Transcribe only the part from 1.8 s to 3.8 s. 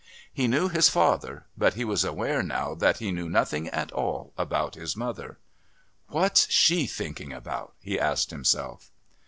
was aware now that he knew nothing